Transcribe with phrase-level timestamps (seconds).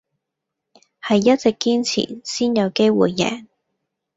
[0.99, 3.45] 係一直堅持先有機會贏